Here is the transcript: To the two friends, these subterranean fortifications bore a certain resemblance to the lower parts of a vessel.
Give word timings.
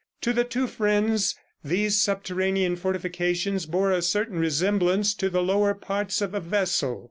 To 0.21 0.33
the 0.33 0.43
two 0.43 0.65
friends, 0.65 1.35
these 1.63 2.01
subterranean 2.01 2.75
fortifications 2.75 3.67
bore 3.67 3.91
a 3.91 4.01
certain 4.01 4.39
resemblance 4.39 5.13
to 5.13 5.29
the 5.29 5.43
lower 5.43 5.75
parts 5.75 6.21
of 6.21 6.33
a 6.33 6.39
vessel. 6.39 6.99